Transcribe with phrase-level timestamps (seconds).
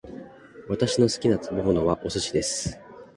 [0.67, 2.75] 私の好きな食べ物はお寿司です